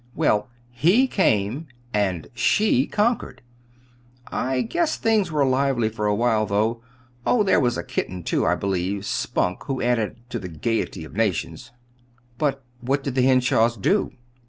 "Well, 0.15 0.49
'he' 0.71 1.05
came, 1.07 1.67
and 1.93 2.27
'she' 2.33 2.87
conquered. 2.87 3.43
I 4.31 4.61
guess 4.61 4.97
things 4.97 5.31
were 5.31 5.45
lively 5.45 5.89
for 5.89 6.07
a 6.07 6.15
while, 6.15 6.47
though. 6.47 6.81
Oh, 7.23 7.43
there 7.43 7.59
was 7.59 7.77
a 7.77 7.83
kitten, 7.83 8.23
too, 8.23 8.43
I 8.43 8.55
believe, 8.55 9.05
'Spunk,' 9.05 9.65
who 9.65 9.79
added 9.79 10.17
to 10.31 10.39
the 10.39 10.49
gayety 10.49 11.03
of 11.05 11.13
nations." 11.13 11.69
"But 12.39 12.63
what 12.79 13.03
did 13.03 13.13
the 13.13 13.21
Henshaws 13.21 13.77
do?" 13.77 14.13